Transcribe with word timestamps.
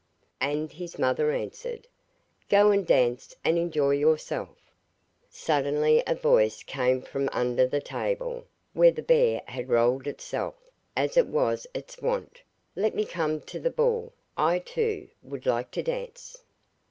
And 0.39 0.71
his 0.71 0.97
mother 0.97 1.29
answered, 1.29 1.87
'Go 2.49 2.71
and 2.71 2.87
dance, 2.87 3.35
and 3.45 3.55
enjoy 3.59 3.91
yourself.' 3.91 4.71
Suddenly 5.29 6.01
a 6.07 6.15
voice 6.15 6.63
came 6.63 7.03
from 7.03 7.29
under 7.31 7.67
the 7.67 7.81
table, 7.81 8.45
where 8.73 8.89
the 8.89 9.03
bear 9.03 9.43
had 9.45 9.69
rolled 9.69 10.07
itself, 10.07 10.55
as 10.97 11.15
was 11.19 11.67
its 11.75 11.99
wont: 12.01 12.41
'Let 12.75 12.95
me 12.95 13.05
come 13.05 13.41
to 13.41 13.59
the 13.59 13.69
ball; 13.69 14.11
I, 14.35 14.57
too, 14.57 15.07
would 15.21 15.45
like 15.45 15.69
to 15.73 15.83
dance. 15.83 16.41